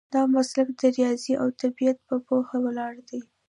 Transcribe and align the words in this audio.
دا 0.13 0.21
مسلک 0.35 0.67
د 0.79 0.81
ریاضي 0.97 1.33
او 1.41 1.47
طبیعت 1.61 1.97
په 2.07 2.15
پوهه 2.27 2.57
ولاړ 2.65 2.93
دی. 3.09 3.21